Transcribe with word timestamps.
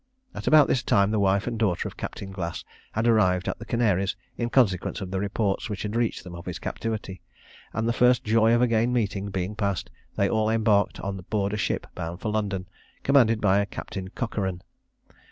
At 0.33 0.47
about 0.47 0.67
this 0.67 0.81
time 0.81 1.11
the 1.11 1.19
wife 1.19 1.45
and 1.45 1.59
daughter 1.59 1.87
of 1.87 1.95
Captain 1.95 2.31
Glass 2.31 2.65
had 2.93 3.05
arrived 3.07 3.47
at 3.47 3.59
the 3.59 3.65
Canaries, 3.67 4.15
in 4.35 4.49
consequence 4.49 4.99
of 4.99 5.11
the 5.11 5.19
reports 5.19 5.69
which 5.69 5.83
had 5.83 5.95
reached 5.95 6.23
them 6.23 6.33
of 6.33 6.47
his 6.47 6.57
captivity, 6.57 7.21
and 7.71 7.87
the 7.87 7.93
first 7.93 8.23
joy 8.23 8.51
of 8.55 8.63
again 8.63 8.91
meeting 8.91 9.29
being 9.29 9.55
passed, 9.55 9.91
they 10.15 10.27
all 10.27 10.49
embarked 10.49 10.99
on 11.01 11.17
board 11.29 11.53
a 11.53 11.55
ship 11.57 11.85
bound 11.93 12.19
for 12.19 12.29
London, 12.31 12.65
commanded 13.03 13.39
by 13.39 13.59
a 13.59 13.65
Captain 13.67 14.07
Cockeran. 14.09 14.63